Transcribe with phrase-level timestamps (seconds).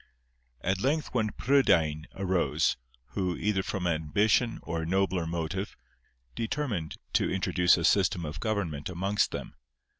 [0.61, 2.75] At length one Prydain arose,
[3.09, 5.77] who, either from ambition or a nobler motive,
[6.33, 9.53] determined to introduce a system of government amongst them.